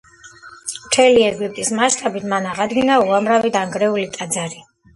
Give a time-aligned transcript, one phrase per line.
[0.85, 4.69] მთელი ეგვიპტის მასშტაბით მან აღადგინა უამრავი დანგრეული ტაძარი.